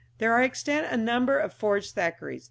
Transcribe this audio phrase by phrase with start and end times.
[0.17, 2.39] There are extant a number of forged Thackeray's.